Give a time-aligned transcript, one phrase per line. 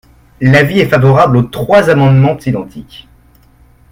[0.39, 3.07] L’avis est favorable aux trois amendements identiques.